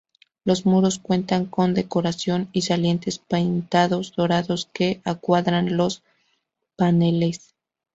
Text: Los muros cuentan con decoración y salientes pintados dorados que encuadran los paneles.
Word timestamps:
Los 0.45 0.65
muros 0.65 0.97
cuentan 0.97 1.45
con 1.45 1.75
decoración 1.75 2.49
y 2.53 2.63
salientes 2.63 3.19
pintados 3.19 4.13
dorados 4.15 4.67
que 4.73 4.99
encuadran 5.05 5.77
los 5.77 6.01
paneles. 6.75 7.53